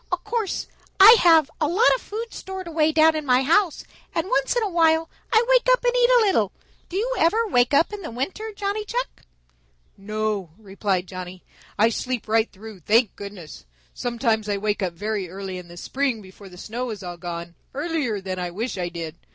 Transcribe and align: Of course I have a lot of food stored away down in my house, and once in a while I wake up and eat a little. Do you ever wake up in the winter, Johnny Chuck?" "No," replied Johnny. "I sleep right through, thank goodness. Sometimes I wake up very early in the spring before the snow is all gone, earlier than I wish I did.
Of 0.11 0.23
course 0.23 0.65
I 0.99 1.15
have 1.19 1.51
a 1.61 1.67
lot 1.67 1.93
of 1.93 2.01
food 2.01 2.33
stored 2.33 2.65
away 2.67 2.91
down 2.91 3.15
in 3.15 3.23
my 3.23 3.43
house, 3.43 3.83
and 4.15 4.29
once 4.29 4.55
in 4.55 4.63
a 4.63 4.67
while 4.69 5.11
I 5.31 5.45
wake 5.47 5.67
up 5.71 5.83
and 5.83 5.95
eat 5.95 6.09
a 6.09 6.21
little. 6.25 6.51
Do 6.89 6.97
you 6.97 7.13
ever 7.19 7.47
wake 7.47 7.71
up 7.71 7.93
in 7.93 8.01
the 8.01 8.09
winter, 8.09 8.51
Johnny 8.51 8.83
Chuck?" 8.83 9.21
"No," 9.99 10.49
replied 10.57 11.05
Johnny. 11.05 11.43
"I 11.77 11.89
sleep 11.89 12.27
right 12.27 12.51
through, 12.51 12.79
thank 12.79 13.15
goodness. 13.15 13.65
Sometimes 13.93 14.49
I 14.49 14.57
wake 14.57 14.81
up 14.81 14.93
very 14.93 15.29
early 15.29 15.59
in 15.59 15.67
the 15.67 15.77
spring 15.77 16.19
before 16.19 16.49
the 16.49 16.57
snow 16.57 16.89
is 16.89 17.03
all 17.03 17.17
gone, 17.17 17.53
earlier 17.75 18.19
than 18.21 18.39
I 18.39 18.49
wish 18.49 18.79
I 18.79 18.89
did. 18.89 19.19